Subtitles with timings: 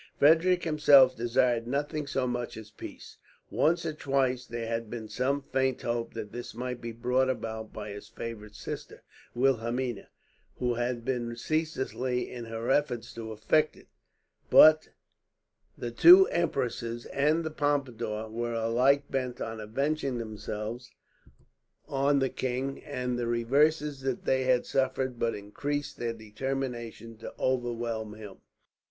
[0.17, 3.17] Frederick himself desired nothing so much as peace.
[3.51, 7.71] Once or twice there had been some faint hope that this might be brought about
[7.71, 9.03] by his favourite sister,
[9.35, 10.07] Wilhelmina,
[10.57, 13.89] who had been ceaseless in her efforts to effect it;
[14.49, 14.89] but
[15.77, 20.89] the two empresses and the Pompadour were alike bent on avenging themselves
[21.87, 27.31] on the king, and the reverses that they had suffered but increased their determination to
[27.37, 28.37] overwhelm him.